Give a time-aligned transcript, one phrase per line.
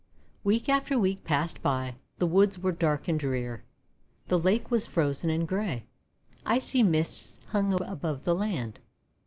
[0.43, 1.93] Week after week passed by.
[2.17, 3.63] The woods were dark and drear.
[4.29, 5.85] The lake was frozen and grey.
[6.43, 8.79] Icy mists hung above the land.